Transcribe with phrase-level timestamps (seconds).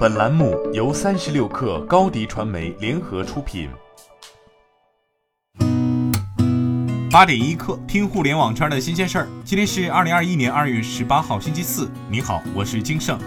[0.00, 3.68] 本栏目由三十六氪高低传媒联合出品。
[7.10, 9.28] 八点一刻，听互联网圈的新鲜事儿。
[9.44, 11.86] 今天是二零二一年二月十八号，星期四。
[12.08, 13.18] 你好，我是金盛。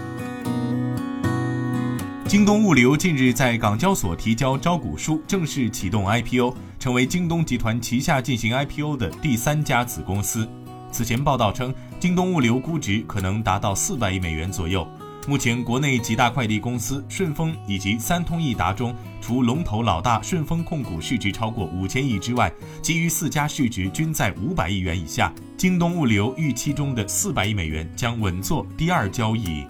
[2.26, 10.44] 京东物流近日在港交所提交招股书，正式启动 IPO，成为京东集团旗下进行 IPO 的第三家子公司。
[10.90, 14.84] 此前报道称，京东物流估值可能达到四百亿美元左右。
[15.26, 25.32] 目前，国内几大快递公司顺丰以及三通一达中，除龙头老大顺丰控股市值超过五千亿之外，其余四家市值均在五百亿元以下。
[25.56, 29.64] 京东物流预期中的四百亿美元将稳坐第二交易。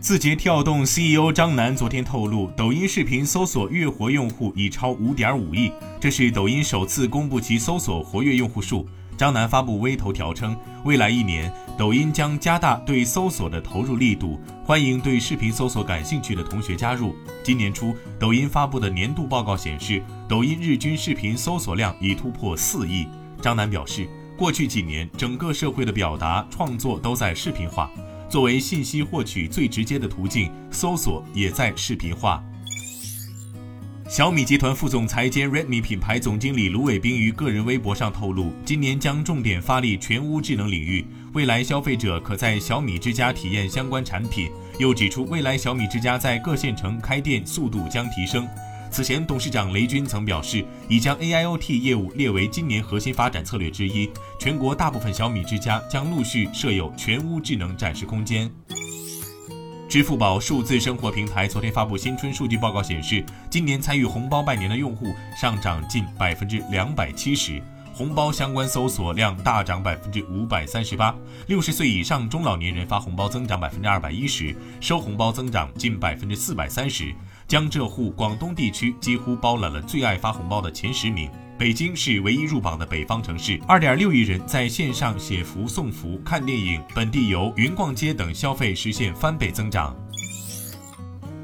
[0.00, 8.86] 字节跳动 CEO 张楠昨天透露，抖音视频搜索月活用户已超五点五亿，这是抖音首次公布其搜索活跃用户数。
[9.18, 17.16] 张楠发布微头条称，未来一年，抖音将加大对搜索的投入力度，欢迎对视频搜索感兴趣的同学加入。
[17.42, 23.08] 今年初，抖音发布的年度报告显示，抖音日均视频搜索量已突破四亿。
[23.42, 27.90] 张楠表示，过去几年，整个社会的表达创作都在视频化，
[28.28, 32.40] 作为信息获取最直接的途径，搜索也在视频化。
[34.08, 44.50] 小米集团副总裁兼 Redmi 品牌总经理卢伟冰于个人微博上透露，今年将重点发力全屋智能领域，未来消费者可在小米之家体验相关产品。
[44.78, 48.48] 又指出，未来小米之家在各县城开店速度将提升。
[48.90, 54.08] 此前，董事长雷军曾表示，已将 AIoT 业务列为今年核心发展策略之一，
[54.40, 58.50] 全国大部分小米之家将陆续设有全屋智能展示空间。
[59.88, 67.62] 支付宝数字生活平台昨天发布新春数据报告，显示，今年参与红包拜年的用户上涨近百分之两百七十，
[67.94, 71.14] 红包相关搜索量大涨百分之五百三十八，
[71.46, 77.14] 六十岁以上中老年人发红包增长百分之二百一十，收红包增长近百分之四百三十，
[77.46, 81.30] 江浙沪广东地区几乎包揽了最爱发红包的前十名。
[81.58, 89.92] 北京是唯一入榜的北方城市，二点六亿人在线上写福、送福、看电影、本地游、云逛街等消费实现翻倍增长。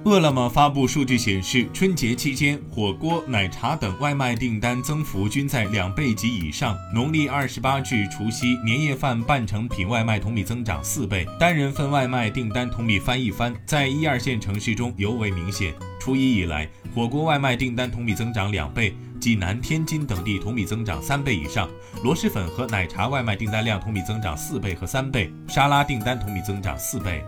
[0.05, 6.77] 饿了么发布数据显示，春节期间火锅、奶茶等外卖订单增幅均在两倍及以上。
[6.95, 15.75] 农历二十八至除夕，年夜饭半成品外卖同比增长四倍，单人份外卖订单同比翻一番，在一二线城市中尤为明显。
[15.99, 18.95] 初一以来，火锅外卖订单同比增长两倍。
[19.25, 21.67] 济南、天津等地同比增长三倍以上，
[22.03, 27.25] 螺蛳粉和奶茶外卖订单量同比增长四倍和三倍，沙拉订单同比增长四倍。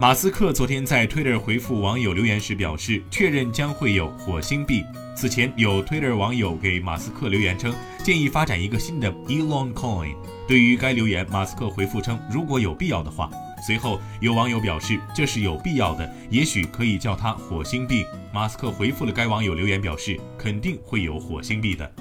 [0.00, 4.82] 马斯克昨天在 Twitter 回复网友留言时表示，确认将会有火星币。
[5.14, 10.16] 此前有 Twitter 网友给马斯克留言称，建议发展一个新的 Elon Coin。
[10.48, 13.30] 对于该留言，马斯克回复称，如果有必要的话。
[13.62, 18.04] 随后有网友表示，这是有必要的，也许可以叫它火星币。
[18.32, 21.92] 马斯克回复了该网友留言，表示肯定会有火星币的。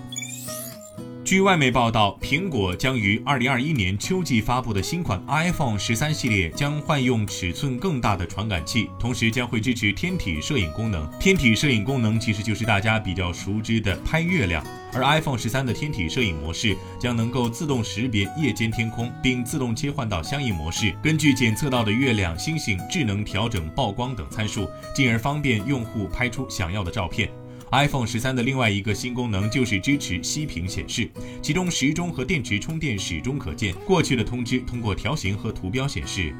[1.29, 11.07] 据外媒报道，苹果将于二零二一年秋季发布的新款 iPhone 十三系列将换用尺寸更大的传感器，同时将会支持天体摄影功能。
[11.19, 27.29] 天体摄影功能其实就是大家比较熟知的拍月亮，而 iPhone 十三的天体摄影模式将能够自动识别夜间天空，并自动切换到相应模式，根据检测到的月亮、星星，智能调整曝光等参数，进而方便用户拍出想要的照片。
[27.72, 31.07] iPhone 十三的另外一个新功能就是支持息屏显示，
[31.40, 36.34] 其中时钟和电池充电始终可见，过去的通知通过条形和图标显示。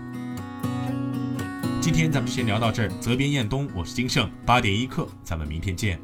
[1.80, 6.00] 今天咱们先聊到这儿，责编：彦东，我是金盛，八点一刻，咱们明天见。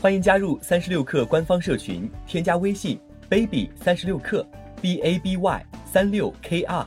[0.00, 4.46] 欢迎加入三十六氪官方社群，添加微信 baby 三十六氪
[4.80, 6.86] b a b y 三六 k r。